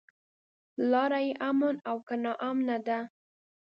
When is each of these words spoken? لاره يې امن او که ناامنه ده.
لاره 0.91 1.19
يې 1.25 1.31
امن 1.49 1.75
او 1.89 1.97
که 2.07 2.15
ناامنه 2.23 2.77
ده. 2.87 2.99